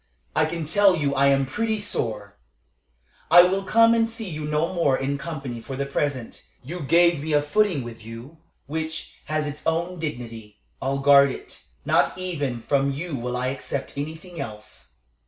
I 0.35 0.45
can 0.47 0.65
tell 0.65 0.95
you 0.95 1.13
I 1.13 1.27
am 1.27 1.45
pretty 1.45 1.77
sore. 1.77 2.35
"I 3.29 3.43
will 3.43 3.61
come 3.61 3.93
and 3.93 4.09
see 4.09 4.27
you 4.27 4.45
no 4.45 4.73
more 4.73 4.97
in 4.97 5.19
company 5.19 5.61
for 5.61 5.75
the 5.75 5.85
present. 5.85 6.43
You 6.63 6.79
gave 6.79 7.21
me 7.21 7.33
a 7.33 7.41
footing 7.43 7.83
with 7.83 8.03
you, 8.03 8.39
which 8.65 9.13
has 9.25 9.45
its 9.45 9.61
own 9.67 9.99
dignity. 9.99 10.57
I'll 10.81 10.97
guard 10.97 11.29
it; 11.29 11.65
not 11.85 12.17
even 12.17 12.61
from 12.61 12.89
you 12.91 13.15
will 13.15 13.37
I 13.37 13.49
accept 13.49 13.95
anything 13.95 14.39
else. 14.41 14.93